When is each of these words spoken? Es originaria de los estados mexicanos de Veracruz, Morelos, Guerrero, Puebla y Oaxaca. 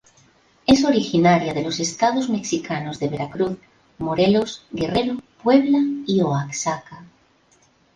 Es 0.65 0.83
originaria 0.83 1.53
de 1.53 1.61
los 1.61 1.79
estados 1.79 2.27
mexicanos 2.27 2.97
de 2.97 3.07
Veracruz, 3.07 3.59
Morelos, 3.99 4.65
Guerrero, 4.71 5.17
Puebla 5.43 5.77
y 6.07 6.23
Oaxaca. 6.23 7.05